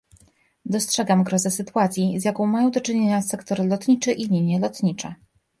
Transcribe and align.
Dostrzegam 0.65 1.23
grozę 1.23 1.51
sytuacji, 1.51 2.19
z 2.19 2.25
jaką 2.25 2.45
mają 2.45 2.71
do 2.71 2.81
czynienia 2.81 3.21
sektor 3.21 3.65
lotniczy 3.65 4.11
i 4.11 4.27
linie 4.27 4.59
lotnicze 4.59 5.15